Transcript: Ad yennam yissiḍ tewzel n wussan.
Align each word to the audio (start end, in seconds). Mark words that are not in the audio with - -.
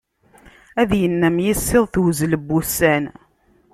Ad 0.81 0.91
yennam 1.01 1.37
yissiḍ 1.45 1.85
tewzel 1.93 2.33
n 2.41 2.43
wussan. 2.47 3.03